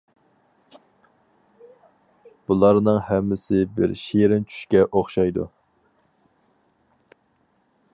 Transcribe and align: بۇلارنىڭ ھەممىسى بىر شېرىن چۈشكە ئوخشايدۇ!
بۇلارنىڭ 2.47 2.99
ھەممىسى 3.11 3.61
بىر 3.77 3.95
شېرىن 4.05 4.51
چۈشكە 4.55 4.85
ئوخشايدۇ! 4.91 5.49